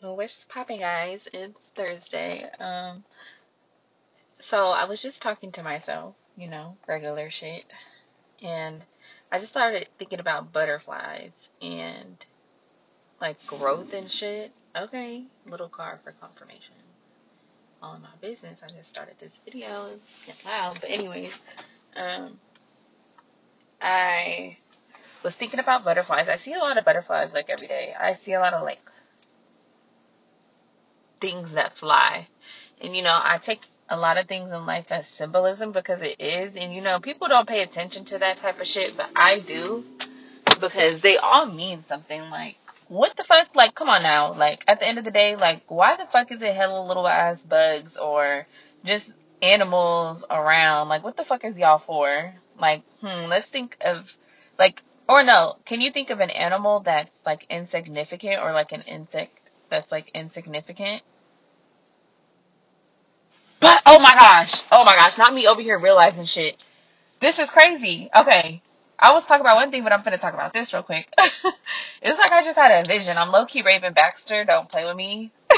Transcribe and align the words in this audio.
What's 0.00 0.44
popping, 0.44 0.78
guys? 0.78 1.26
It's 1.32 1.70
Thursday. 1.74 2.48
Um, 2.60 3.02
so 4.38 4.66
I 4.66 4.84
was 4.84 5.02
just 5.02 5.20
talking 5.20 5.50
to 5.52 5.62
myself, 5.64 6.14
you 6.36 6.48
know, 6.48 6.76
regular 6.86 7.30
shit, 7.30 7.64
and 8.40 8.84
I 9.32 9.40
just 9.40 9.50
started 9.50 9.88
thinking 9.98 10.20
about 10.20 10.52
butterflies 10.52 11.32
and 11.60 12.24
like 13.20 13.44
growth 13.48 13.92
and 13.92 14.08
shit. 14.08 14.52
Okay, 14.76 15.24
little 15.44 15.68
card 15.68 15.98
for 16.04 16.12
confirmation. 16.12 16.76
All 17.82 17.96
in 17.96 18.02
my 18.02 18.08
business. 18.20 18.60
I 18.62 18.68
just 18.68 18.90
started 18.90 19.16
this 19.18 19.32
video. 19.44 19.98
It's 20.28 20.44
loud, 20.44 20.78
but 20.80 20.90
anyways, 20.90 21.32
um, 21.96 22.38
I 23.82 24.58
was 25.24 25.34
thinking 25.34 25.58
about 25.58 25.84
butterflies. 25.84 26.28
I 26.28 26.36
see 26.36 26.52
a 26.52 26.58
lot 26.58 26.78
of 26.78 26.84
butterflies 26.84 27.32
like 27.34 27.50
every 27.50 27.66
day. 27.66 27.94
I 27.98 28.14
see 28.14 28.34
a 28.34 28.40
lot 28.40 28.54
of 28.54 28.62
like 28.62 28.78
things 31.20 31.52
that 31.52 31.76
fly. 31.76 32.28
And 32.80 32.96
you 32.96 33.02
know, 33.02 33.18
I 33.22 33.38
take 33.38 33.60
a 33.88 33.96
lot 33.96 34.18
of 34.18 34.26
things 34.26 34.52
in 34.52 34.66
life 34.66 34.86
as 34.90 35.04
symbolism 35.16 35.72
because 35.72 36.00
it 36.02 36.20
is. 36.20 36.56
And 36.56 36.74
you 36.74 36.80
know, 36.80 37.00
people 37.00 37.28
don't 37.28 37.48
pay 37.48 37.62
attention 37.62 38.04
to 38.06 38.18
that 38.18 38.38
type 38.38 38.60
of 38.60 38.66
shit, 38.66 38.96
but 38.96 39.10
I 39.16 39.40
do 39.40 39.84
because 40.60 41.00
they 41.02 41.16
all 41.16 41.46
mean 41.46 41.84
something. 41.88 42.20
Like, 42.30 42.56
what 42.88 43.16
the 43.16 43.24
fuck? 43.24 43.54
Like, 43.54 43.74
come 43.74 43.88
on 43.88 44.02
now. 44.02 44.34
Like, 44.34 44.62
at 44.66 44.80
the 44.80 44.86
end 44.86 44.98
of 44.98 45.04
the 45.04 45.10
day, 45.10 45.36
like, 45.36 45.62
why 45.68 45.96
the 45.96 46.10
fuck 46.10 46.30
is 46.32 46.42
it 46.42 46.54
hella 46.54 46.86
little 46.86 47.06
ass 47.06 47.40
bugs 47.42 47.96
or 47.96 48.46
just 48.84 49.10
animals 49.42 50.24
around? 50.30 50.88
Like, 50.88 51.04
what 51.04 51.16
the 51.16 51.24
fuck 51.24 51.44
is 51.44 51.56
y'all 51.56 51.78
for? 51.78 52.34
Like, 52.58 52.82
hmm, 53.00 53.28
let's 53.28 53.48
think 53.48 53.76
of, 53.80 54.04
like, 54.58 54.82
or 55.08 55.22
no, 55.22 55.56
can 55.64 55.80
you 55.80 55.90
think 55.90 56.10
of 56.10 56.20
an 56.20 56.30
animal 56.30 56.80
that's 56.80 57.10
like 57.24 57.46
insignificant 57.48 58.40
or 58.42 58.52
like 58.52 58.72
an 58.72 58.82
insect 58.82 59.38
that's 59.70 59.90
like 59.90 60.10
insignificant? 60.14 61.02
But 63.60 63.82
oh 63.86 63.98
my 63.98 64.14
gosh, 64.14 64.62
oh 64.70 64.84
my 64.84 64.94
gosh, 64.94 65.18
not 65.18 65.34
me 65.34 65.46
over 65.46 65.60
here 65.60 65.78
realizing 65.78 66.24
shit. 66.24 66.62
This 67.20 67.38
is 67.38 67.50
crazy. 67.50 68.08
Okay, 68.14 68.62
I 68.98 69.12
was 69.12 69.24
talking 69.24 69.40
about 69.40 69.56
one 69.56 69.70
thing, 69.70 69.82
but 69.82 69.92
I'm 69.92 70.02
gonna 70.02 70.18
talk 70.18 70.34
about 70.34 70.52
this 70.52 70.72
real 70.72 70.82
quick. 70.82 71.08
it's 72.02 72.18
like 72.18 72.32
I 72.32 72.44
just 72.44 72.58
had 72.58 72.70
a 72.70 72.86
vision. 72.86 73.16
I'm 73.16 73.30
low 73.30 73.46
key 73.46 73.62
Raven 73.62 73.92
Baxter. 73.92 74.44
Don't 74.44 74.68
play 74.68 74.84
with 74.84 74.96
me. 74.96 75.32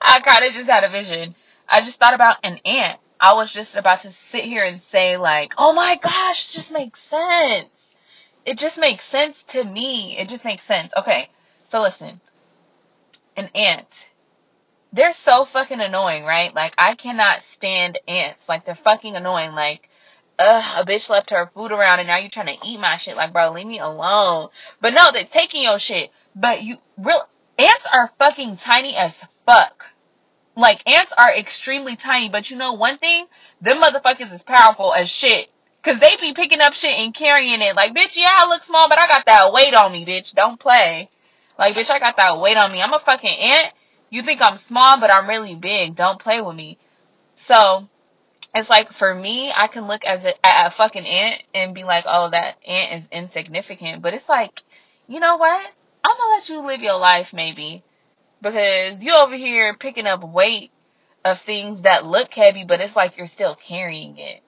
I 0.00 0.20
kind 0.20 0.44
of 0.44 0.52
just 0.54 0.70
had 0.70 0.84
a 0.84 0.90
vision. 0.90 1.34
I 1.68 1.80
just 1.80 1.98
thought 1.98 2.14
about 2.14 2.36
an 2.42 2.58
ant. 2.64 3.00
I 3.20 3.34
was 3.34 3.52
just 3.52 3.74
about 3.76 4.02
to 4.02 4.12
sit 4.30 4.44
here 4.44 4.64
and 4.64 4.80
say 4.80 5.16
like, 5.16 5.52
oh 5.58 5.72
my 5.72 5.98
gosh, 6.02 6.50
it 6.50 6.56
just 6.56 6.70
makes 6.70 7.00
sense. 7.02 7.68
It 8.46 8.58
just 8.58 8.78
makes 8.78 9.04
sense 9.04 9.42
to 9.48 9.64
me. 9.64 10.16
It 10.18 10.28
just 10.28 10.44
makes 10.44 10.64
sense. 10.64 10.92
Okay, 10.96 11.28
so 11.70 11.82
listen, 11.82 12.20
an 13.38 13.48
ant 13.54 13.86
they're 14.92 15.12
so 15.12 15.44
fucking 15.44 15.80
annoying, 15.80 16.24
right? 16.24 16.54
Like 16.54 16.74
I 16.78 16.94
cannot 16.94 17.42
stand 17.52 17.98
ants. 18.08 18.42
Like 18.48 18.64
they're 18.64 18.74
fucking 18.74 19.16
annoying. 19.16 19.52
Like, 19.52 19.88
ugh, 20.38 20.64
a 20.78 20.90
bitch 20.90 21.08
left 21.10 21.30
her 21.30 21.50
food 21.54 21.72
around 21.72 21.98
and 22.00 22.08
now 22.08 22.18
you're 22.18 22.30
trying 22.30 22.58
to 22.58 22.66
eat 22.66 22.80
my 22.80 22.96
shit. 22.96 23.16
Like, 23.16 23.32
bro, 23.32 23.52
leave 23.52 23.66
me 23.66 23.78
alone. 23.78 24.48
But 24.80 24.94
no, 24.94 25.10
they're 25.12 25.24
taking 25.24 25.62
your 25.62 25.78
shit. 25.78 26.10
But 26.34 26.62
you 26.62 26.76
real 26.96 27.22
ants 27.58 27.86
are 27.92 28.12
fucking 28.18 28.58
tiny 28.58 28.96
as 28.96 29.12
fuck. 29.46 29.84
Like 30.56 30.88
ants 30.88 31.12
are 31.16 31.34
extremely 31.36 31.96
tiny, 31.96 32.28
but 32.28 32.50
you 32.50 32.56
know 32.56 32.72
one 32.72 32.98
thing? 32.98 33.26
Them 33.60 33.80
motherfuckers 33.80 34.32
is 34.32 34.42
powerful 34.42 34.94
as 34.94 35.10
shit. 35.10 35.48
Cause 35.84 36.00
they 36.00 36.16
be 36.20 36.34
picking 36.34 36.60
up 36.60 36.72
shit 36.72 36.90
and 36.90 37.14
carrying 37.14 37.62
it. 37.62 37.76
Like, 37.76 37.94
bitch, 37.94 38.16
yeah, 38.16 38.32
I 38.36 38.48
look 38.48 38.64
small, 38.64 38.88
but 38.88 38.98
I 38.98 39.06
got 39.06 39.24
that 39.26 39.52
weight 39.52 39.74
on 39.74 39.92
me, 39.92 40.04
bitch. 40.04 40.34
Don't 40.34 40.58
play. 40.58 41.08
Like, 41.58 41.74
bitch, 41.74 41.90
I 41.90 41.98
got 41.98 42.16
that 42.16 42.40
weight 42.40 42.56
on 42.56 42.72
me. 42.72 42.80
I'm 42.80 42.94
a 42.94 43.00
fucking 43.00 43.38
ant. 43.38 43.72
You 44.10 44.22
think 44.22 44.40
I'm 44.40 44.58
small, 44.68 45.00
but 45.00 45.12
I'm 45.12 45.28
really 45.28 45.54
big. 45.54 45.96
Don't 45.96 46.20
play 46.20 46.40
with 46.40 46.54
me. 46.54 46.78
So, 47.46 47.88
it's 48.54 48.70
like 48.70 48.92
for 48.92 49.14
me, 49.14 49.52
I 49.54 49.66
can 49.68 49.86
look 49.86 50.04
as 50.04 50.24
a, 50.24 50.34
a 50.42 50.70
fucking 50.70 51.06
ant 51.06 51.42
and 51.54 51.74
be 51.74 51.84
like, 51.84 52.04
oh, 52.06 52.30
that 52.30 52.56
ant 52.66 53.02
is 53.02 53.08
insignificant. 53.10 54.02
But 54.02 54.14
it's 54.14 54.28
like, 54.28 54.62
you 55.06 55.20
know 55.20 55.36
what? 55.36 55.66
I'm 56.04 56.16
gonna 56.16 56.34
let 56.34 56.48
you 56.48 56.66
live 56.66 56.80
your 56.80 56.98
life 56.98 57.28
maybe. 57.32 57.82
Because 58.40 59.02
you 59.02 59.14
over 59.14 59.36
here 59.36 59.76
picking 59.78 60.06
up 60.06 60.22
weight 60.22 60.70
of 61.24 61.40
things 61.40 61.82
that 61.82 62.06
look 62.06 62.32
heavy, 62.32 62.64
but 62.66 62.80
it's 62.80 62.96
like 62.96 63.16
you're 63.18 63.26
still 63.26 63.56
carrying 63.56 64.16
it. 64.18 64.40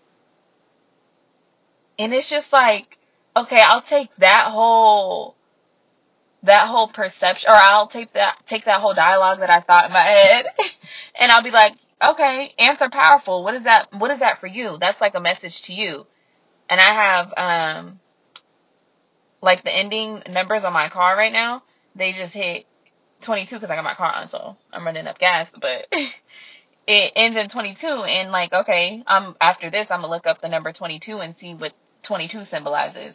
And 1.99 2.15
it's 2.15 2.31
just 2.31 2.53
like, 2.53 2.97
okay, 3.37 3.61
I'll 3.61 3.83
take 3.83 4.09
that 4.19 4.47
whole 4.47 5.35
that 6.43 6.67
whole 6.67 6.89
perception 6.89 7.51
or 7.51 7.55
I'll 7.55 7.89
take 7.89 8.13
that 8.15 8.39
take 8.47 8.65
that 8.65 8.81
whole 8.81 8.95
dialogue 8.95 9.41
that 9.41 9.51
I 9.51 9.61
thought 9.61 9.87
in 9.87 9.93
my 9.93 10.03
head 10.03 10.47
and 11.19 11.31
I'll 11.31 11.43
be 11.43 11.51
like, 11.51 11.75
okay, 12.03 12.55
are 12.59 12.91
powerful. 12.91 13.45
What 13.45 13.55
is 13.55 13.65
that 13.65 13.89
what 13.93 14.11
is 14.11 14.21
that 14.21 14.41
for 14.41 14.47
you? 14.47 14.77
That's 14.81 15.01
like 15.01 15.15
a 15.15 15.21
message 15.21 15.63
to 15.63 15.75
you. 15.75 16.07
And 16.69 16.81
I 16.81 16.93
have 16.95 17.33
um 17.37 18.01
like 19.43 19.65
the 19.65 19.75
ending 19.75 20.23
numbers 20.31 20.65
on 20.65 20.73
my 20.73 20.89
car 20.89 21.17
right 21.17 21.33
now, 21.33 21.63
they 21.95 22.13
just 22.13 22.33
hit 22.33 22.67
22 23.23 23.57
because 23.57 23.71
I 23.71 23.75
got 23.75 23.85
my 23.85 23.95
car 23.95 24.13
on, 24.13 24.29
so 24.29 24.57
I'm 24.73 24.85
running 24.85 25.07
up 25.07 25.19
gas, 25.19 25.49
but 25.61 25.87
it 26.87 27.13
ends 27.15 27.37
in 27.37 27.49
22 27.49 27.87
and 27.87 28.33
like 28.33 28.53
okay 28.53 29.03
i'm 29.07 29.37
after 29.41 29.71
this 29.71 29.87
i'm 29.91 30.01
gonna 30.01 30.13
look 30.13 30.27
up 30.27 30.41
the 30.41 30.49
number 30.49 30.73
22 30.73 31.19
and 31.19 31.37
see 31.39 31.55
what 31.55 31.73
22 32.03 32.45
symbolizes 32.45 33.15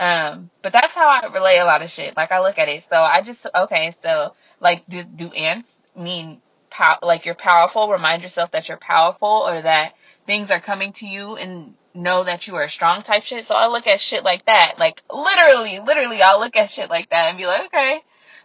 um 0.00 0.50
but 0.62 0.72
that's 0.72 0.94
how 0.94 1.08
i 1.08 1.26
relate 1.32 1.58
a 1.58 1.64
lot 1.64 1.82
of 1.82 1.90
shit. 1.90 2.16
Like 2.16 2.32
i 2.32 2.40
look 2.40 2.58
at 2.58 2.68
it. 2.68 2.84
So 2.90 2.96
i 2.96 3.22
just 3.22 3.46
okay 3.54 3.94
so 4.02 4.34
like 4.60 4.84
do, 4.88 5.04
do 5.04 5.30
ants 5.32 5.68
mean 5.96 6.40
pow- 6.70 6.98
like 7.02 7.24
you're 7.24 7.34
powerful? 7.34 7.90
Remind 7.90 8.22
yourself 8.22 8.50
that 8.52 8.68
you're 8.68 8.78
powerful 8.78 9.44
or 9.46 9.62
that 9.62 9.94
things 10.26 10.50
are 10.50 10.60
coming 10.60 10.92
to 10.94 11.06
you 11.06 11.36
and 11.36 11.74
know 11.94 12.24
that 12.24 12.46
you 12.46 12.54
are 12.56 12.68
strong 12.68 13.02
type 13.02 13.22
shit. 13.22 13.46
So 13.48 13.54
i 13.54 13.68
look 13.68 13.86
at 13.86 14.00
shit 14.00 14.24
like 14.24 14.44
that. 14.46 14.74
Like 14.78 15.02
literally 15.12 15.80
literally 15.80 16.22
i'll 16.22 16.40
look 16.40 16.56
at 16.56 16.70
shit 16.70 16.90
like 16.90 17.08
that 17.10 17.28
and 17.30 17.38
be 17.38 17.46
like 17.46 17.66
okay. 17.66 18.00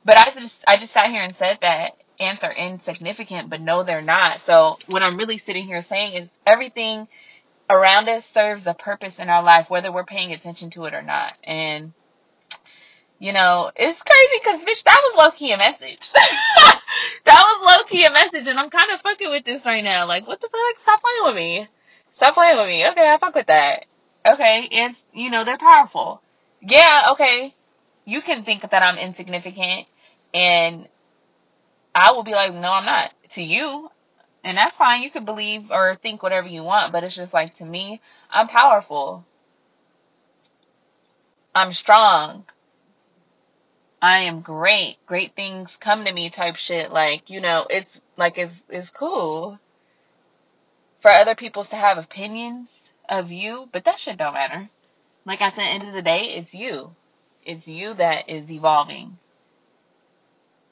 But 0.06 0.18
i 0.18 0.30
just 0.32 0.64
i 0.68 0.78
just 0.78 0.94
sat 0.94 1.10
here 1.10 1.24
and 1.24 1.36
said 1.36 1.58
that 1.62 1.92
ants 2.20 2.44
are 2.44 2.54
insignificant, 2.54 3.50
but 3.50 3.62
no, 3.62 3.84
they're 3.84 4.02
not. 4.02 4.42
So 4.46 4.78
what 4.88 5.04
I'm 5.04 5.18
really 5.18 5.40
sitting 5.40 5.66
here 5.66 5.82
saying 5.82 6.14
is 6.14 6.30
everything 6.46 7.08
around 7.72 8.10
us 8.10 8.24
serves 8.34 8.68
a 8.68 8.74
purpose 8.74 9.18
in 9.18 9.30
our 9.30 9.44
life, 9.44 9.70
whether 9.70 9.92
we're 9.92 10.06
paying 10.06 10.32
attention 10.32 10.70
to 10.72 10.86
it 10.86 10.94
or 10.94 11.02
not. 11.02 11.34
And 11.44 11.94
you 13.22 13.34
know, 13.34 13.72
it's 13.76 14.02
crazy 14.02 14.42
because 14.44 14.62
bitch, 14.62 14.84
that 14.84 15.00
was 15.04 15.16
low 15.16 15.32
key 15.32 15.52
a 15.52 15.58
message. 15.58 16.10
that 16.14 16.82
was 17.26 17.78
low 17.78 17.84
key 17.88 18.04
a 18.04 18.12
message, 18.12 18.48
and 18.48 18.58
I'm 18.60 18.72
kind 18.72 18.92
of 18.92 19.02
fucking 19.02 19.30
with 19.30 19.46
this 19.46 19.64
right 19.64 19.84
now. 19.84 20.08
Like, 20.08 20.28
what 20.28 20.42
the 20.42 20.48
fuck? 20.48 20.82
Stop 20.82 21.02
playing 21.02 21.26
with 21.26 21.36
me. 21.36 21.68
Stop 22.16 22.34
playing 22.34 22.58
with 22.58 22.66
me. 22.66 22.88
Okay, 22.88 23.08
I 23.08 23.20
fuck 23.20 23.36
with 23.36 23.46
that. 23.46 23.86
Okay, 24.26 24.68
it's 24.72 25.00
you 25.14 25.30
know 25.30 25.46
they're 25.46 25.60
powerful. 25.60 26.20
Yeah, 26.62 27.12
okay. 27.12 27.54
You 28.06 28.24
can 28.24 28.44
think 28.44 28.64
that 28.64 28.82
I'm 28.82 28.98
insignificant, 28.98 29.86
and 30.34 30.88
I 31.94 32.14
will 32.14 32.24
be 32.24 32.32
like, 32.32 32.54
no, 32.56 32.72
I'm 32.72 32.86
not. 32.86 33.12
To 33.34 33.44
you, 33.44 33.91
and 34.44 34.58
that's 34.58 34.78
fine. 34.78 35.04
You 35.04 35.12
can 35.12 35.26
believe 35.26 35.72
or 35.72 35.98
think 36.02 36.24
whatever 36.24 36.48
you 36.48 36.64
want, 36.64 36.92
but 36.92 37.04
it's 37.04 37.16
just 37.16 37.34
like 37.34 37.56
to 37.56 37.66
me, 37.66 38.02
I'm 38.30 38.48
powerful. 38.48 39.26
I'm 41.54 41.74
strong. 41.74 42.46
I 44.02 44.20
am 44.22 44.42
great. 44.42 44.98
Great 45.06 45.36
things 45.36 45.70
come 45.80 46.06
to 46.06 46.12
me 46.12 46.30
type 46.30 46.56
shit. 46.56 46.92
Like, 46.92 47.30
you 47.30 47.40
know, 47.40 47.68
it's 47.70 48.00
like 48.18 48.38
it's 48.38 48.56
it's 48.68 48.90
cool 48.90 49.60
for 51.02 51.12
other 51.12 51.36
people 51.36 51.66
to 51.66 51.76
have 51.76 51.98
opinions 51.98 52.70
of 53.08 53.32
you, 53.32 53.68
but 53.72 53.86
that 53.86 54.00
shit 54.00 54.18
don't 54.18 54.34
matter. 54.34 54.70
Like 55.26 55.42
at 55.42 55.56
the 55.56 55.62
end 55.62 55.88
of 55.88 55.94
the 55.94 56.02
day, 56.02 56.36
it's 56.38 56.54
you. 56.54 56.96
It's 57.44 57.68
you 57.68 57.94
that 57.96 58.30
is 58.30 58.52
evolving. 58.52 59.18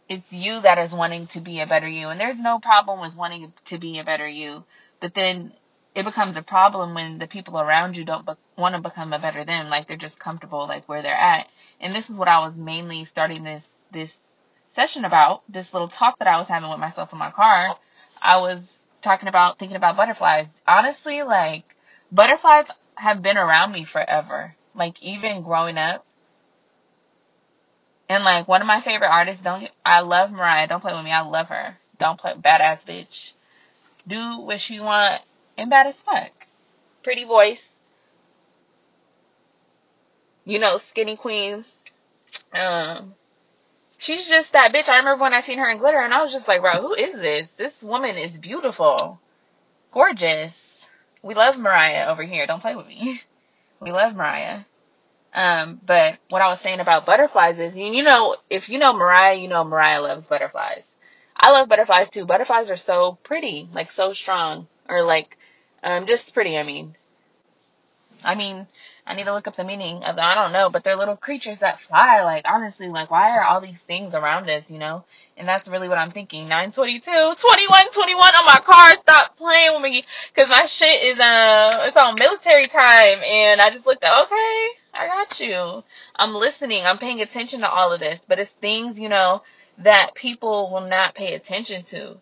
It's 0.09 0.31
you 0.31 0.61
that 0.61 0.79
is 0.79 0.91
wanting 0.91 1.27
to 1.27 1.39
be 1.39 1.61
a 1.61 1.67
better 1.67 1.87
you. 1.87 2.09
And 2.09 2.19
there's 2.19 2.39
no 2.39 2.59
problem 2.59 2.99
with 2.99 3.15
wanting 3.15 3.53
to 3.65 3.77
be 3.77 3.99
a 3.99 4.03
better 4.03 4.27
you. 4.27 4.63
But 4.99 5.13
then 5.13 5.53
it 5.95 6.03
becomes 6.03 6.35
a 6.35 6.41
problem 6.41 6.95
when 6.95 7.19
the 7.19 7.27
people 7.27 7.59
around 7.59 7.95
you 7.95 8.03
don't 8.05 8.25
be- 8.25 8.33
want 8.57 8.75
to 8.75 8.81
become 8.81 9.13
a 9.13 9.19
better 9.19 9.45
them. 9.45 9.69
Like 9.69 9.87
they're 9.87 9.97
just 9.97 10.19
comfortable 10.19 10.67
like 10.67 10.89
where 10.89 11.03
they're 11.03 11.13
at. 11.13 11.47
And 11.79 11.95
this 11.95 12.09
is 12.09 12.17
what 12.17 12.27
I 12.27 12.39
was 12.39 12.55
mainly 12.55 13.05
starting 13.05 13.43
this, 13.43 13.67
this 13.93 14.11
session 14.75 15.05
about, 15.05 15.43
this 15.47 15.71
little 15.73 15.87
talk 15.87 16.17
that 16.19 16.27
I 16.27 16.37
was 16.37 16.47
having 16.47 16.69
with 16.69 16.79
myself 16.79 17.13
in 17.13 17.19
my 17.19 17.31
car. 17.31 17.75
I 18.21 18.37
was 18.37 18.61
talking 19.01 19.29
about, 19.29 19.59
thinking 19.59 19.77
about 19.77 19.95
butterflies. 19.95 20.47
Honestly, 20.67 21.21
like 21.21 21.63
butterflies 22.11 22.65
have 22.95 23.21
been 23.21 23.37
around 23.37 23.71
me 23.71 23.85
forever. 23.85 24.55
Like 24.75 25.01
even 25.03 25.43
growing 25.43 25.77
up, 25.77 26.05
and 28.09 28.23
like 28.23 28.47
one 28.47 28.61
of 28.61 28.67
my 28.67 28.81
favorite 28.81 29.07
artists, 29.07 29.43
don't 29.43 29.69
I 29.85 30.01
love 30.01 30.31
Mariah? 30.31 30.67
Don't 30.67 30.81
play 30.81 30.93
with 30.93 31.05
me. 31.05 31.11
I 31.11 31.21
love 31.21 31.49
her. 31.49 31.77
Don't 31.99 32.19
play 32.19 32.33
badass 32.33 32.83
bitch. 32.85 33.33
Do 34.07 34.39
what 34.39 34.59
she 34.59 34.79
want 34.79 35.21
and 35.57 35.69
bad 35.69 35.87
as 35.87 35.95
fuck. 36.01 36.31
Pretty 37.03 37.23
voice. 37.23 37.61
You 40.43 40.57
know, 40.57 40.79
skinny 40.89 41.15
queen. 41.15 41.65
Um, 42.53 43.13
she's 43.99 44.25
just 44.25 44.51
that 44.53 44.73
bitch. 44.73 44.89
I 44.89 44.97
remember 44.97 45.21
when 45.21 45.33
I 45.33 45.41
seen 45.41 45.59
her 45.59 45.69
in 45.69 45.77
glitter 45.77 46.01
and 46.01 46.13
I 46.13 46.21
was 46.23 46.31
just 46.33 46.47
like, 46.47 46.61
bro, 46.61 46.81
who 46.81 46.93
is 46.95 47.13
this? 47.15 47.47
This 47.57 47.81
woman 47.83 48.17
is 48.17 48.39
beautiful. 48.39 49.19
Gorgeous. 49.91 50.53
We 51.21 51.35
love 51.35 51.57
Mariah 51.57 52.07
over 52.07 52.23
here. 52.23 52.47
Don't 52.47 52.61
play 52.61 52.75
with 52.75 52.87
me. 52.87 53.21
We 53.81 53.93
love 53.93 54.13
Mariah. 54.13 54.63
Um, 55.33 55.79
but 55.85 56.17
what 56.29 56.41
I 56.41 56.47
was 56.47 56.59
saying 56.61 56.79
about 56.79 57.05
butterflies 57.05 57.59
is, 57.59 57.77
you 57.77 58.03
know, 58.03 58.37
if 58.49 58.67
you 58.69 58.79
know 58.79 58.93
Mariah, 58.93 59.35
you 59.35 59.47
know 59.47 59.63
Mariah 59.63 60.01
loves 60.01 60.27
butterflies. 60.27 60.83
I 61.35 61.51
love 61.51 61.69
butterflies 61.69 62.09
too. 62.09 62.25
Butterflies 62.25 62.69
are 62.69 62.77
so 62.77 63.17
pretty, 63.23 63.69
like 63.73 63.91
so 63.91 64.13
strong, 64.13 64.67
or 64.89 65.03
like, 65.03 65.37
um, 65.83 66.07
just 66.07 66.33
pretty. 66.33 66.57
I 66.57 66.63
mean, 66.63 66.95
I 68.23 68.35
mean, 68.35 68.67
I 69.09 69.15
need 69.15 69.23
to 69.23 69.33
look 69.33 69.47
up 69.47 69.55
the 69.55 69.63
meaning 69.63 70.03
of. 70.03 70.19
I 70.19 70.35
don't 70.35 70.53
know, 70.53 70.69
but 70.69 70.83
they're 70.83 70.95
little 70.95 71.17
creatures 71.17 71.57
that 71.59 71.79
fly. 71.79 72.21
Like, 72.21 72.45
honestly, 72.47 72.89
like, 72.89 73.09
why 73.09 73.31
are 73.31 73.43
all 73.43 73.59
these 73.59 73.79
things 73.87 74.13
around 74.13 74.47
us, 74.51 74.69
you 74.69 74.77
know? 74.77 75.03
And 75.35 75.47
that's 75.47 75.67
really 75.67 75.89
what 75.89 75.97
I'm 75.97 76.11
thinking. 76.11 76.47
922, 76.47 77.09
21, 77.09 77.91
21 77.91 78.35
on 78.35 78.45
my 78.45 78.61
car. 78.63 78.91
Stop 79.01 79.35
playing 79.35 79.73
with 79.73 79.81
me. 79.81 80.05
Cause 80.35 80.47
my 80.47 80.67
shit 80.67 80.93
is, 81.01 81.19
uh, 81.19 81.85
it's 81.87 81.97
on 81.97 82.19
military 82.19 82.67
time. 82.67 83.17
And 83.25 83.59
I 83.59 83.71
just 83.71 83.87
looked 83.87 84.03
at, 84.03 84.25
okay, 84.25 84.67
I 84.93 85.07
got 85.07 85.39
you. 85.39 85.83
I'm 86.15 86.35
listening. 86.35 86.85
I'm 86.85 86.99
paying 86.99 87.21
attention 87.21 87.61
to 87.61 87.69
all 87.69 87.91
of 87.91 87.99
this. 87.99 88.19
But 88.27 88.37
it's 88.37 88.51
things, 88.61 88.99
you 88.99 89.09
know, 89.09 89.41
that 89.79 90.13
people 90.13 90.69
will 90.71 90.87
not 90.87 91.15
pay 91.15 91.33
attention 91.33 91.81
to 91.85 92.17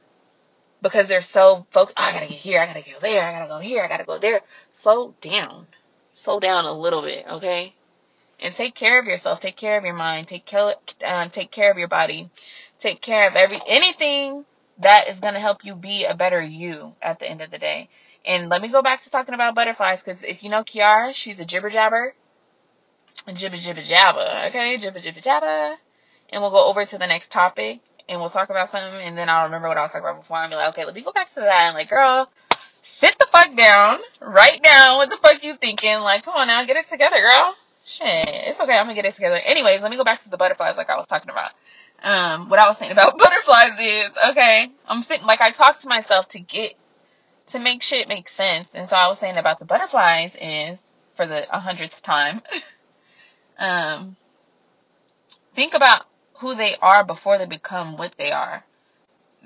because 0.81 1.10
they're 1.10 1.22
so 1.22 1.68
focused. 1.72 1.98
Oh, 2.00 2.04
I 2.04 2.13
gotta 2.13 2.28
get 2.28 2.38
here. 2.38 2.62
I 2.62 2.66
gotta 2.66 2.80
go 2.80 3.00
there. 3.01 3.28
I 3.28 3.33
gotta 3.33 3.50
go 3.50 3.60
here. 3.60 3.83
I 3.83 3.90
gotta 3.90 4.06
go 4.06 4.19
there. 4.19 4.40
Slow 4.81 5.13
down 5.19 5.68
slow 6.18 6.40
down 6.40 6.66
a 6.66 6.74
little 6.74 7.02
bit, 7.02 7.25
okay? 7.30 7.74
And 8.40 8.54
take 8.54 8.75
care 8.75 9.00
of 9.00 9.06
yourself. 9.06 9.40
Take 9.40 9.58
care 9.58 9.78
of 9.78 9.84
your 9.84 9.96
mind. 9.96 10.28
Take 10.28 10.46
care, 10.46 10.75
um, 11.06 11.30
take 11.30 11.50
care 11.52 11.72
of 11.72 11.78
your 11.78 11.88
body. 11.88 12.30
Take 12.80 13.02
care 13.02 13.28
of 13.28 13.36
every 13.36 13.60
anything 13.68 14.46
that 14.80 15.08
is 15.08 15.19
gonna 15.19 15.40
help 15.40 15.66
you 15.66 15.74
be 15.74 16.06
a 16.06 16.14
better 16.14 16.42
you 16.42 16.94
at 17.02 17.19
the 17.19 17.28
end 17.28 17.42
of 17.42 17.50
the 17.50 17.58
day. 17.58 17.90
And 18.25 18.50
let 18.50 18.62
me 18.62 18.68
go 18.68 18.81
back 18.84 19.02
to 19.04 19.10
talking 19.10 19.34
about 19.34 19.56
butterflies, 19.56 20.04
because 20.04 20.22
if 20.22 20.44
you 20.44 20.50
know 20.50 20.64
Kiara, 20.64 21.16
she's 21.16 21.40
a 21.40 21.46
jibber 21.46 21.69
jabber, 21.72 22.14
jibber 23.34 23.58
jibber 23.58 23.81
jabber, 23.81 24.48
okay, 24.50 24.78
jibber 24.78 25.00
jibber 25.00 25.22
jabber. 25.22 25.75
And 26.30 26.42
we'll 26.42 26.52
go 26.52 26.66
over 26.66 26.86
to 26.86 26.98
the 26.98 27.08
next 27.08 27.31
topic, 27.31 27.80
and 28.10 28.19
we'll 28.19 28.30
talk 28.30 28.50
about 28.50 28.72
something, 28.72 29.02
and 29.02 29.18
then 29.18 29.30
I'll 29.30 29.46
remember 29.46 29.69
what 29.69 29.78
I 29.78 29.81
was 29.84 29.92
talking 29.92 30.08
about 30.08 30.22
before, 30.22 30.38
and 30.44 30.52
be 30.52 30.56
like, 30.58 30.69
okay, 30.74 30.86
let 30.86 30.94
me 30.94 31.04
go 31.04 31.14
back 31.14 31.34
to 31.36 31.40
that. 31.40 31.68
And 31.68 31.74
like, 31.74 31.90
girl, 31.90 32.30
sit 33.00 33.18
the 33.19 33.28
fuck 33.31 33.56
down, 33.56 34.00
write 34.22 34.62
down 34.63 34.98
what 34.98 35.10
the 35.10 35.18
fuck 35.22 35.44
you 35.44 35.56
thinking. 35.60 36.00
Like, 36.00 36.25
come 36.25 36.36
on 36.36 36.48
now, 36.48 36.66
get 36.66 36.78
it 36.78 36.89
together, 36.89 37.18
girl. 37.22 37.56
Shit, 37.86 38.28
it's 38.28 38.60
okay. 38.60 38.74
I'm 38.74 38.86
gonna 38.86 38.95
get 38.95 39.06
it 39.06 39.16
together. 39.16 39.38
Anyways, 39.38 39.81
let 39.81 39.92
me 39.92 39.98
go 39.98 40.04
back 40.04 40.24
to 40.24 40.30
the 40.30 40.38
butterflies, 40.38 40.75
like 40.75 40.89
I 40.89 40.98
was 40.98 41.07
talking 41.07 41.30
about. 41.30 41.51
Um, 42.04 42.50
what 42.50 42.60
I 42.60 42.68
was 42.68 42.78
saying 42.78 42.92
about 42.92 43.18
butterflies 43.18 43.80
is 43.80 44.12
okay. 44.31 44.68
I'm 44.88 45.04
sitting 45.04 45.25
like 45.25 45.42
I 45.42 45.51
talk 45.51 45.80
to 45.80 45.88
myself 45.88 46.28
to 46.30 46.39
get 46.39 46.74
to 47.51 47.60
make 47.60 47.81
shit 47.81 48.07
make 48.07 48.28
sense, 48.30 48.68
and 48.74 48.90
so 48.90 48.95
I 48.95 49.07
was 49.07 49.19
saying 49.19 49.38
about 49.38 49.60
the 49.60 49.66
butterflies 49.66 50.31
is 50.40 50.78
for 51.16 51.25
the 51.25 51.44
a 51.56 51.60
hundredth 51.60 52.01
time. 52.04 52.42
um, 53.57 54.18
think 55.56 55.74
about 55.74 56.06
who 56.40 56.56
they 56.56 56.75
are 56.81 57.04
before 57.04 57.38
they 57.38 57.45
become 57.45 57.98
what 57.98 58.13
they 58.18 58.31
are. 58.31 58.63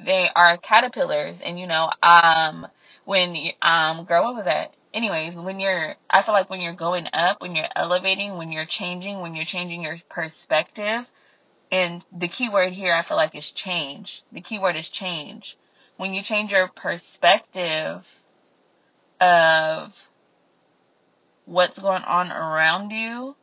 They 0.03 0.29
are 0.35 0.57
caterpillars, 0.57 1.37
and 1.43 1.59
you 1.59 1.67
know, 1.67 1.89
um 2.01 2.67
when 3.05 3.35
um 3.61 4.05
girl 4.05 4.23
what 4.25 4.35
was 4.35 4.45
that? 4.45 4.73
Anyways 4.93 5.35
when 5.35 5.59
you're 5.59 5.95
i 6.09 6.21
feel 6.21 6.33
like 6.33 6.49
when 6.49 6.59
you're 6.59 6.75
going 6.75 7.07
up 7.13 7.41
when 7.41 7.55
you're 7.55 7.69
elevating 7.75 8.37
when 8.37 8.51
you're 8.51 8.65
changing 8.65 9.21
when 9.21 9.35
you're 9.35 9.45
changing 9.45 9.81
your 9.83 9.95
perspective 10.09 11.05
and 11.71 12.03
the 12.11 12.27
key 12.27 12.49
word 12.49 12.73
here 12.73 12.93
i 12.93 13.01
feel 13.01 13.17
like 13.17 13.35
is 13.35 13.51
change. 13.51 14.23
The 14.31 14.41
key 14.41 14.59
word 14.59 14.75
is 14.75 14.89
change. 14.89 15.57
When 15.97 16.13
you 16.13 16.23
change 16.23 16.51
your 16.51 16.67
perspective 16.67 18.05
of 19.19 19.93
what's 21.45 21.77
going 21.79 22.03
on 22.03 22.31
around 22.31 22.91
you 22.91 23.35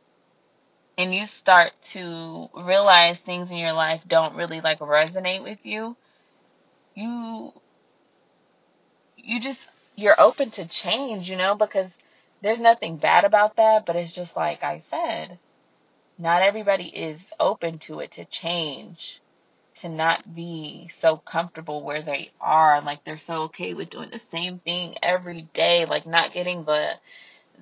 and 0.97 1.15
you 1.15 1.25
start 1.25 1.71
to 1.93 2.49
realize 2.53 3.17
things 3.19 3.49
in 3.49 3.57
your 3.57 3.73
life 3.73 4.01
don't 4.07 4.35
really 4.35 4.61
like 4.61 4.79
resonate 4.79 5.43
with 5.43 5.59
you 5.63 5.95
you 6.99 7.53
you 9.17 9.39
just 9.39 9.59
you're 9.95 10.19
open 10.19 10.51
to 10.51 10.67
change, 10.67 11.29
you 11.29 11.35
know, 11.35 11.55
because 11.55 11.89
there's 12.41 12.59
nothing 12.59 12.97
bad 12.97 13.25
about 13.25 13.57
that, 13.57 13.85
but 13.85 13.95
it's 13.95 14.15
just 14.15 14.35
like 14.35 14.63
I 14.63 14.83
said, 14.89 15.39
not 16.17 16.41
everybody 16.41 16.85
is 16.85 17.19
open 17.39 17.79
to 17.79 17.99
it 17.99 18.11
to 18.13 18.25
change, 18.25 19.21
to 19.81 19.89
not 19.89 20.35
be 20.35 20.89
so 21.01 21.17
comfortable 21.17 21.83
where 21.83 22.01
they 22.01 22.31
are, 22.39 22.81
like 22.81 23.03
they're 23.03 23.17
so 23.17 23.43
okay 23.43 23.73
with 23.73 23.89
doing 23.89 24.09
the 24.11 24.21
same 24.31 24.59
thing 24.59 24.95
every 25.03 25.49
day, 25.53 25.85
like 25.85 26.05
not 26.05 26.33
getting 26.33 26.65
the 26.65 26.91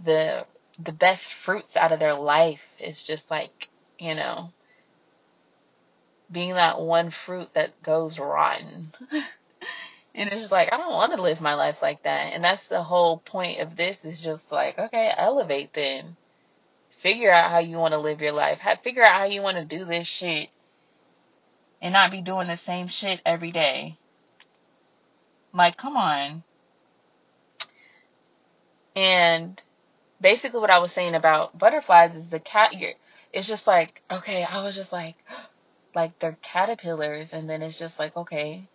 the 0.03 0.45
the 0.83 0.91
best 0.91 1.33
fruits 1.33 1.75
out 1.75 1.91
of 1.91 1.99
their 1.99 2.13
life. 2.15 2.61
It's 2.77 3.01
just 3.01 3.29
like, 3.31 3.67
you 3.99 4.13
know, 4.13 4.51
being 6.31 6.53
that 6.53 6.79
one 6.79 7.09
fruit 7.09 7.49
that 7.53 7.81
goes 7.83 8.19
rotten. 8.19 8.93
And 10.17 10.31
it's 10.31 10.41
just 10.41 10.51
like, 10.51 10.73
I 10.73 10.77
don't 10.77 10.93
want 10.93 11.13
to 11.13 11.21
live 11.21 11.41
my 11.41 11.53
life 11.53 11.77
like 11.79 12.01
that. 12.01 12.33
And 12.33 12.43
that's 12.43 12.65
the 12.67 12.81
whole 12.81 13.19
point 13.19 13.61
of 13.61 13.75
this 13.77 14.03
is 14.03 14.19
just 14.19 14.51
like, 14.51 14.79
okay, 14.79 15.13
elevate 15.15 15.73
then. 15.73 16.17
Figure 17.03 17.31
out 17.31 17.51
how 17.51 17.59
you 17.59 17.77
want 17.77 17.91
to 17.91 17.99
live 17.99 18.19
your 18.19 18.31
life. 18.31 18.59
Figure 18.83 19.05
out 19.05 19.19
how 19.19 19.25
you 19.25 19.43
want 19.43 19.57
to 19.57 19.77
do 19.77 19.85
this 19.85 20.07
shit 20.07 20.49
and 21.79 21.93
not 21.93 22.09
be 22.09 22.23
doing 22.23 22.47
the 22.47 22.57
same 22.57 22.87
shit 22.87 23.21
every 23.27 23.51
day. 23.51 23.99
Like, 25.53 25.77
come 25.77 25.95
on. 25.95 26.43
And 28.95 29.61
basically 30.19 30.59
what 30.59 30.71
I 30.71 30.79
was 30.79 30.91
saying 30.91 31.13
about 31.13 31.59
butterflies 31.59 32.15
is 32.15 32.27
the 32.29 32.39
cat 32.39 32.71
it's 33.31 33.47
just 33.47 33.67
like, 33.67 34.01
okay, 34.09 34.43
I 34.43 34.63
was 34.63 34.75
just 34.75 34.91
like 34.91 35.15
like 35.97 36.19
they're 36.19 36.37
caterpillars 36.43 37.29
and 37.31 37.49
then 37.49 37.63
it's 37.63 37.79
just 37.79 37.97
like, 37.97 38.15
okay, 38.15 38.69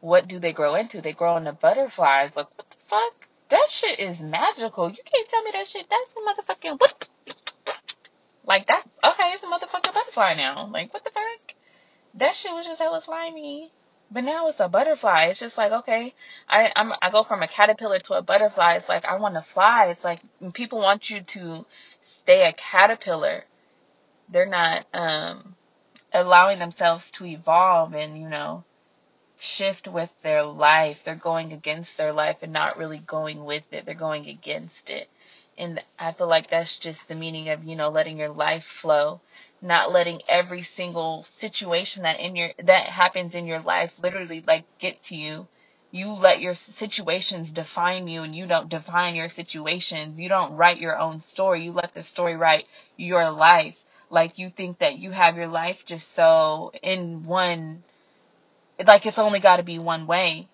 what 0.00 0.26
do 0.26 0.40
they 0.40 0.54
grow 0.54 0.74
into? 0.74 1.02
They 1.02 1.12
grow 1.12 1.36
into 1.36 1.52
butterflies. 1.52 2.30
Like, 2.34 2.48
what 2.56 2.70
the 2.70 2.76
fuck? 2.88 3.28
That 3.50 3.66
shit 3.68 4.00
is 4.00 4.20
magical. 4.22 4.88
You 4.88 5.04
can't 5.04 5.28
tell 5.28 5.42
me 5.42 5.50
that 5.52 5.68
shit. 5.68 5.86
That's 5.90 6.12
a 6.16 6.20
motherfucking 6.26 6.80
what? 6.80 7.08
Like 8.44 8.66
that's 8.66 8.86
okay. 9.04 9.34
It's 9.34 9.44
a 9.44 9.46
motherfucking 9.46 9.92
butterfly 9.92 10.34
now. 10.34 10.70
Like 10.72 10.94
what 10.94 11.04
the 11.04 11.10
fuck? 11.10 11.54
That 12.14 12.34
shit 12.34 12.52
was 12.52 12.64
just 12.64 12.80
hella 12.80 13.02
slimy. 13.02 13.70
But 14.10 14.24
now 14.24 14.48
it's 14.48 14.58
a 14.58 14.68
butterfly. 14.68 15.24
It's 15.24 15.40
just 15.40 15.58
like 15.58 15.72
okay, 15.72 16.14
I 16.48 16.70
I'm 16.74 16.92
I 17.02 17.10
go 17.10 17.22
from 17.22 17.42
a 17.42 17.48
caterpillar 17.48 17.98
to 17.98 18.14
a 18.14 18.22
butterfly. 18.22 18.76
It's 18.76 18.88
like 18.88 19.04
I 19.04 19.18
want 19.18 19.34
to 19.34 19.42
fly. 19.42 19.88
It's 19.90 20.04
like 20.04 20.20
people 20.54 20.80
want 20.80 21.10
you 21.10 21.20
to 21.20 21.66
stay 22.22 22.48
a 22.48 22.54
caterpillar. 22.54 23.44
They're 24.30 24.46
not 24.46 24.86
um 24.94 25.54
allowing 26.14 26.58
themselves 26.58 27.10
to 27.12 27.24
evolve 27.26 27.94
and 27.94 28.18
you 28.20 28.28
know 28.28 28.64
shift 29.42 29.88
with 29.88 30.10
their 30.22 30.44
life. 30.44 30.98
They're 31.04 31.16
going 31.16 31.52
against 31.52 31.96
their 31.96 32.12
life 32.12 32.38
and 32.42 32.52
not 32.52 32.76
really 32.76 32.98
going 32.98 33.44
with 33.44 33.66
it. 33.72 33.84
They're 33.84 33.94
going 33.94 34.26
against 34.26 34.88
it. 34.88 35.08
And 35.58 35.82
I 35.98 36.12
feel 36.12 36.28
like 36.28 36.48
that's 36.48 36.78
just 36.78 37.00
the 37.08 37.14
meaning 37.14 37.48
of, 37.48 37.64
you 37.64 37.76
know, 37.76 37.88
letting 37.90 38.16
your 38.16 38.30
life 38.30 38.64
flow, 38.64 39.20
not 39.60 39.92
letting 39.92 40.22
every 40.28 40.62
single 40.62 41.24
situation 41.38 42.04
that 42.04 42.20
in 42.20 42.36
your 42.36 42.50
that 42.62 42.86
happens 42.86 43.34
in 43.34 43.46
your 43.46 43.60
life 43.60 43.92
literally 44.02 44.42
like 44.46 44.64
get 44.78 45.02
to 45.04 45.16
you. 45.16 45.46
You 45.90 46.08
let 46.12 46.40
your 46.40 46.54
situations 46.54 47.50
define 47.50 48.08
you 48.08 48.22
and 48.22 48.34
you 48.34 48.46
don't 48.46 48.70
define 48.70 49.14
your 49.14 49.28
situations. 49.28 50.18
You 50.18 50.28
don't 50.30 50.56
write 50.56 50.78
your 50.78 50.98
own 50.98 51.20
story. 51.20 51.64
You 51.64 51.72
let 51.72 51.92
the 51.92 52.02
story 52.02 52.34
write 52.34 52.64
your 52.96 53.30
life. 53.30 53.76
Like 54.12 54.38
you 54.38 54.50
think 54.50 54.80
that 54.80 54.98
you 54.98 55.10
have 55.10 55.36
your 55.36 55.48
life 55.48 55.84
just 55.86 56.14
so 56.14 56.70
in 56.82 57.24
one 57.24 57.82
like 58.84 59.06
it's 59.06 59.18
only 59.18 59.40
got 59.40 59.56
to 59.56 59.62
be 59.62 59.78
one 59.78 60.06
way 60.06 60.48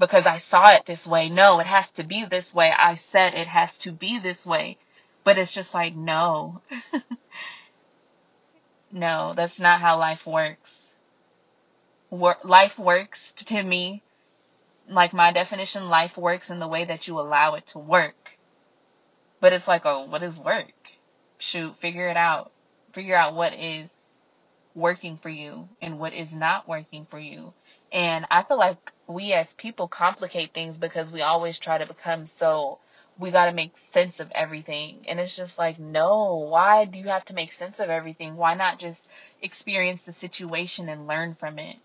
because 0.00 0.26
I 0.26 0.40
saw 0.40 0.74
it 0.74 0.84
this 0.84 1.06
way. 1.06 1.28
No, 1.28 1.60
it 1.60 1.66
has 1.66 1.88
to 1.92 2.02
be 2.02 2.26
this 2.28 2.52
way. 2.52 2.72
I 2.76 2.96
said 3.12 3.34
it 3.34 3.46
has 3.46 3.70
to 3.78 3.92
be 3.92 4.18
this 4.18 4.44
way. 4.44 4.78
But 5.22 5.38
it's 5.38 5.54
just 5.54 5.72
like, 5.72 5.94
no. 5.94 6.60
no, 8.92 9.32
that's 9.36 9.60
not 9.60 9.80
how 9.80 9.96
life 9.96 10.26
works. 10.26 10.72
Wor- 12.10 12.36
life 12.42 12.78
works 12.78 13.20
to 13.36 13.62
me, 13.62 14.02
like 14.88 15.12
my 15.12 15.32
definition, 15.32 15.88
life 15.88 16.16
works 16.16 16.50
in 16.50 16.58
the 16.58 16.68
way 16.68 16.84
that 16.84 17.06
you 17.06 17.18
allow 17.20 17.54
it 17.54 17.66
to 17.68 17.78
work. 17.78 18.32
But 19.40 19.52
it's 19.52 19.68
like, 19.68 19.82
oh, 19.84 20.06
what 20.06 20.24
is 20.24 20.38
work? 20.38 20.72
Shoot, 21.38 21.76
figure 21.80 22.08
it 22.08 22.16
out. 22.16 22.50
Figure 22.94 23.16
out 23.16 23.34
what 23.34 23.52
is 23.54 23.90
working 24.74 25.18
for 25.22 25.28
you 25.28 25.68
and 25.80 25.98
what 25.98 26.12
is 26.12 26.32
not 26.32 26.68
working 26.68 27.06
for 27.10 27.18
you 27.18 27.52
and 27.94 28.26
I 28.28 28.42
feel 28.42 28.58
like 28.58 28.92
we 29.06 29.32
as 29.32 29.46
people 29.56 29.86
complicate 29.86 30.52
things 30.52 30.76
because 30.76 31.12
we 31.12 31.22
always 31.22 31.58
try 31.58 31.78
to 31.78 31.86
become 31.86 32.26
so 32.26 32.80
we 33.16 33.30
got 33.30 33.46
to 33.46 33.52
make 33.52 33.72
sense 33.92 34.18
of 34.18 34.32
everything. 34.34 35.04
And 35.06 35.20
it's 35.20 35.36
just 35.36 35.56
like, 35.56 35.78
no, 35.78 36.48
why 36.50 36.84
do 36.86 36.98
you 36.98 37.06
have 37.06 37.24
to 37.26 37.34
make 37.34 37.52
sense 37.52 37.78
of 37.78 37.88
everything? 37.88 38.34
Why 38.34 38.54
not 38.54 38.80
just 38.80 39.00
experience 39.40 40.00
the 40.04 40.12
situation 40.12 40.88
and 40.88 41.06
learn 41.06 41.36
from 41.38 41.60
it? 41.60 41.76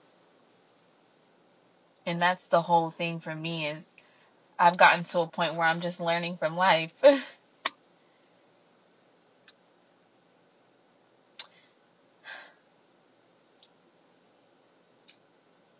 And 2.07 2.19
that's 2.19 2.41
the 2.49 2.63
whole 2.63 2.89
thing 2.89 3.19
for 3.19 3.35
me 3.35 3.67
is 3.67 3.83
I've 4.57 4.77
gotten 4.79 5.03
to 5.05 5.19
a 5.19 5.27
point 5.27 5.53
where 5.53 5.67
I'm 5.67 5.81
just 5.81 5.99
learning 5.99 6.37
from 6.37 6.57
life. 6.57 6.91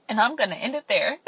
and 0.10 0.20
I'm 0.20 0.36
going 0.36 0.50
to 0.52 0.58
end 0.58 0.76
it 0.76 0.86
there. 0.90 1.18